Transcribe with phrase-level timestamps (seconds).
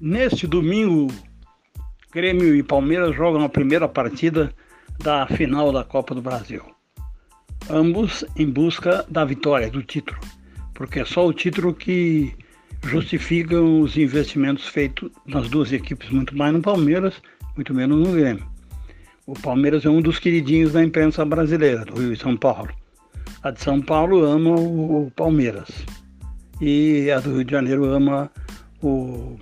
[0.00, 1.12] Neste domingo,
[2.10, 4.50] Grêmio e Palmeiras jogam a primeira partida
[4.98, 6.62] da final da Copa do Brasil.
[7.68, 10.18] Ambos em busca da vitória, do título,
[10.72, 12.34] porque é só o título que
[12.82, 17.20] justifica os investimentos feitos nas duas equipes, muito mais no Palmeiras,
[17.54, 18.46] muito menos no Grêmio.
[19.26, 22.72] O Palmeiras é um dos queridinhos da imprensa brasileira, do Rio e São Paulo.
[23.42, 25.68] A de São Paulo ama o Palmeiras
[26.58, 28.30] e a do Rio de Janeiro ama
[28.82, 29.38] o,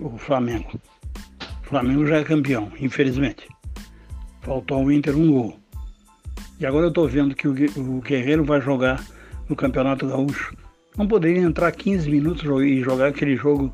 [0.00, 0.80] o Flamengo.
[1.62, 3.48] O Flamengo já é campeão, infelizmente.
[4.40, 5.58] Faltou ao Inter um gol.
[6.58, 9.04] E agora eu estou vendo que o, Guerreiro vai jogar
[9.48, 10.56] no Campeonato Gaúcho.
[10.96, 13.72] Não poderia entrar 15 minutos e jogar aquele jogo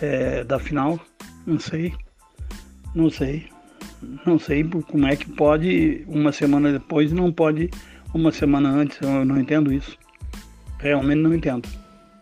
[0.00, 0.98] é, da final?
[1.46, 1.94] Não sei.
[2.94, 3.48] Não sei.
[4.24, 7.70] Não sei como é que pode uma semana depois não pode
[8.12, 9.00] uma semana antes.
[9.00, 9.96] Eu não entendo isso.
[10.78, 11.68] Realmente não entendo.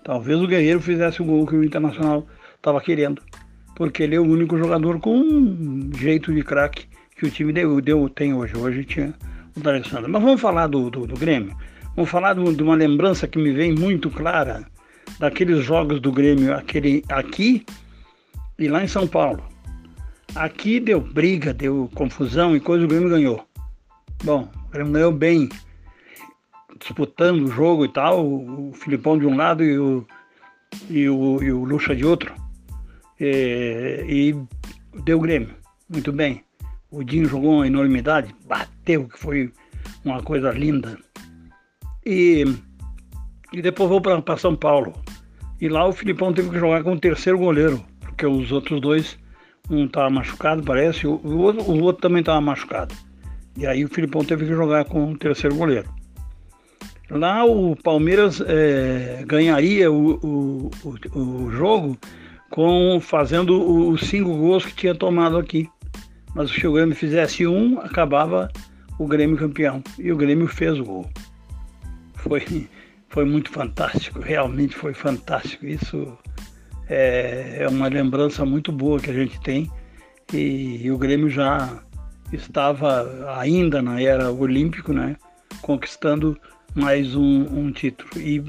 [0.02, 3.22] Talvez o Guerreiro fizesse o gol que o Internacional estava querendo.
[3.74, 6.86] Porque ele é o único jogador com um jeito de craque
[7.16, 8.56] que o time deu, deu, tem hoje.
[8.56, 9.14] Hoje tinha
[9.56, 10.10] o D'Alessandro.
[10.10, 11.56] Mas vamos falar do, do, do Grêmio.
[11.96, 14.64] Vamos falar de uma lembrança que me vem muito clara
[15.18, 17.64] daqueles jogos do Grêmio aquele, aqui
[18.58, 19.44] e lá em São Paulo.
[20.34, 23.46] Aqui deu briga, deu confusão e coisa, o Grêmio ganhou.
[24.24, 25.48] Bom, o Grêmio ganhou bem,
[26.80, 30.04] disputando o jogo e tal, o Filipão de um lado e o,
[30.90, 32.34] e o, e o Lucha de outro.
[33.20, 35.54] E, e deu Grêmio,
[35.88, 36.44] muito bem.
[36.90, 39.52] O Dinho jogou uma enormidade, bateu, que foi
[40.04, 40.98] uma coisa linda.
[42.06, 42.44] E,
[43.52, 44.92] e depois vou para São Paulo.
[45.60, 49.18] E lá o Filipão teve que jogar com o terceiro goleiro, porque os outros dois,
[49.70, 52.94] um estava machucado, parece, o, o, outro, o outro também estava machucado.
[53.56, 55.88] E aí o Filipão teve que jogar com o terceiro goleiro.
[57.10, 60.70] Lá o Palmeiras é, ganharia o, o,
[61.14, 61.96] o, jogo
[62.54, 65.68] com fazendo os cinco gols que tinha tomado aqui
[66.34, 68.50] mas se o Grêmio fizesse um, acabava
[68.98, 69.82] o Grêmio campeão.
[69.98, 71.10] E o Grêmio fez o gol.
[72.16, 72.68] Foi,
[73.08, 75.64] foi muito fantástico, realmente foi fantástico.
[75.64, 76.18] Isso
[76.88, 79.70] é, é uma lembrança muito boa que a gente tem.
[80.32, 81.80] E, e o Grêmio já
[82.32, 85.16] estava ainda na era olímpico, né?
[85.62, 86.36] Conquistando
[86.74, 88.10] mais um, um título.
[88.20, 88.42] E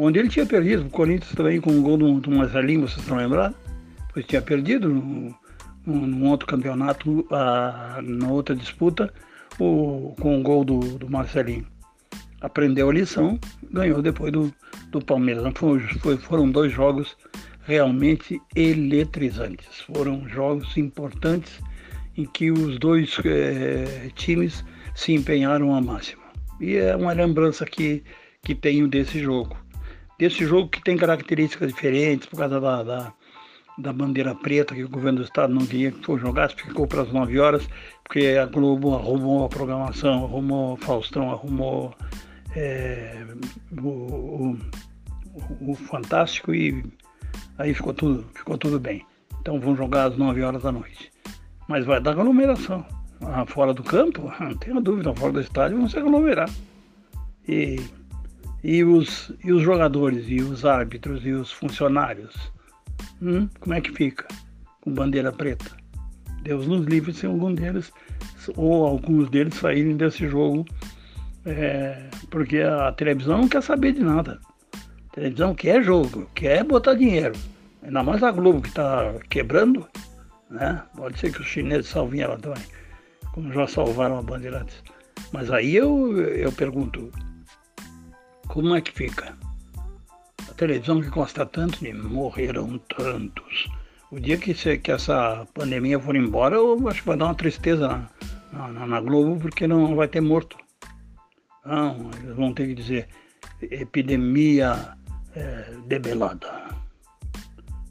[0.00, 3.16] onde ele tinha perdido, o Corinthians também com o gol do, do Marcelinho, vocês estão
[3.16, 3.56] lembrados?
[4.12, 4.88] Pois tinha perdido
[5.86, 9.12] num outro campeonato, a, na outra disputa,
[9.58, 11.66] o, com o gol do, do Marcelinho.
[12.40, 13.38] Aprendeu a lição,
[13.70, 14.52] ganhou depois do,
[14.90, 15.44] do Palmeiras.
[15.54, 17.16] Foi, foi, foram dois jogos
[17.66, 19.80] realmente eletrizantes.
[19.82, 21.60] Foram jogos importantes
[22.16, 26.22] em que os dois é, times se empenharam ao máximo.
[26.60, 28.02] E é uma lembrança que,
[28.42, 29.56] que tenho desse jogo.
[30.20, 33.12] Desse jogo que tem características diferentes por causa da, da
[33.80, 37.02] da bandeira preta que o governo do estado não queria que fosse jogado, ficou para
[37.02, 37.68] as 9 horas,
[38.04, 41.94] porque a Globo arrumou a programação, arrumou Faustão, arrumou
[42.54, 43.24] é,
[43.80, 44.58] o, o,
[45.60, 46.84] o, Fantástico e
[47.58, 49.04] aí ficou tudo, ficou tudo bem.
[49.40, 51.10] Então vão jogar às 9 horas da noite.
[51.68, 52.84] Mas vai dar aglomeração.
[53.22, 56.50] Ah, fora do campo, não tenho dúvida, fora do estádio vão se aglomerar.
[57.48, 57.80] E,
[58.62, 62.50] e, os, e os jogadores, e os árbitros, e os funcionários
[63.22, 64.26] Hum, como é que fica?
[64.80, 65.76] Com bandeira preta.
[66.42, 67.92] Deus nos livre se algum deles,
[68.56, 70.64] ou alguns deles saírem desse jogo,
[71.44, 74.40] é, porque a televisão não quer saber de nada.
[74.74, 77.34] A televisão quer jogo, quer botar dinheiro.
[77.82, 79.86] Ainda mais a Globo que está quebrando,
[80.50, 80.82] né?
[80.96, 82.62] Pode ser que os chineses salvem ela também,
[83.32, 84.82] como já salvaram a Bandeirantes.
[85.32, 87.10] Mas aí eu, eu pergunto,
[88.50, 89.36] como é que fica?
[90.56, 93.68] televisão que gosta tanto de morreram tantos.
[94.10, 97.34] O dia que, se, que essa pandemia for embora, eu acho que vai dar uma
[97.34, 98.06] tristeza
[98.52, 100.58] na, na, na Globo, porque não vai ter morto.
[101.64, 103.08] Não, eles vão ter que dizer
[103.62, 104.98] epidemia
[105.34, 106.50] é, debelada,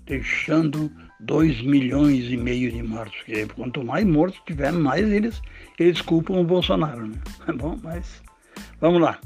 [0.06, 0.92] deixando
[1.22, 3.18] 2 milhões e meio de mortos.
[3.20, 5.42] Porque quanto mais mortos tiver, mais eles,
[5.80, 7.08] eles culpam o Bolsonaro.
[7.08, 7.18] Né?
[7.48, 8.22] É bom, mas
[8.80, 9.20] vamos lá.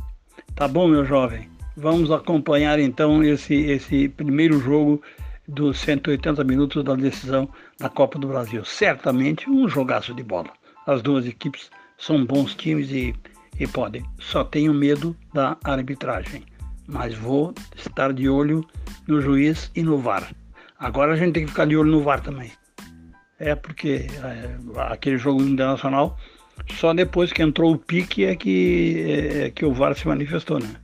[0.55, 1.49] Tá bom, meu jovem?
[1.75, 5.01] Vamos acompanhar então esse, esse primeiro jogo
[5.47, 8.63] dos 180 minutos da decisão da Copa do Brasil.
[8.63, 10.51] Certamente um jogaço de bola.
[10.85, 13.15] As duas equipes são bons times e,
[13.59, 14.05] e podem.
[14.19, 16.43] Só tenho medo da arbitragem.
[16.87, 18.63] Mas vou estar de olho
[19.07, 20.35] no juiz e no VAR.
[20.77, 22.51] Agora a gente tem que ficar de olho no VAR também.
[23.39, 24.55] É porque é,
[24.91, 26.15] aquele jogo internacional,
[26.79, 30.75] só depois que entrou o pique é que, é, que o VAR se manifestou, né?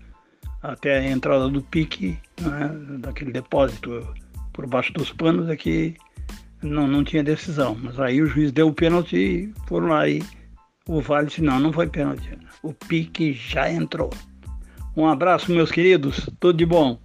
[0.62, 4.06] até a entrada do pique, né, daquele depósito
[4.54, 5.96] por baixo dos panos, é que
[6.62, 7.78] não, não tinha decisão.
[7.82, 10.22] Mas aí o juiz deu o pênalti e foram lá e
[10.88, 12.38] o Vale disse, não, não foi pênalti.
[12.62, 14.10] O pique já entrou.
[14.98, 16.30] Um abraço, meus queridos.
[16.40, 17.00] Tudo de bom.